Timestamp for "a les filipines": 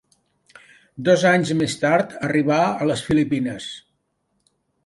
2.71-3.73